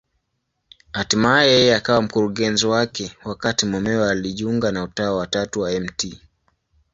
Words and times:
Hatimaye 0.97 1.45
yeye 1.53 1.71
akawa 1.79 2.01
mkurugenzi 2.01 2.65
wake, 2.67 3.17
wakati 3.23 3.65
mumewe 3.65 4.09
alijiunga 4.11 4.71
na 4.71 4.83
Utawa 4.83 5.17
wa 5.17 5.27
Tatu 5.27 5.59
wa 5.61 5.71
Mt. 5.79 6.21